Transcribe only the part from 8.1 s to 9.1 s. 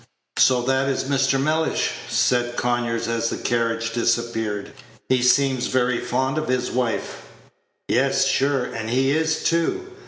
sure; and